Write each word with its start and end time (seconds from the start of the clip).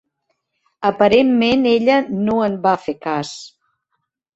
Aparentment 0.91 1.69
ella 1.75 2.01
no 2.25 2.41
en 2.49 2.59
va 2.67 2.77
fer 2.89 3.01
cas. 3.09 3.41